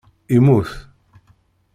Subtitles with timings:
[0.35, 0.69] Immut.